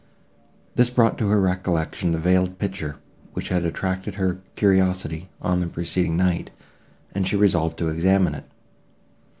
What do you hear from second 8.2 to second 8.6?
it.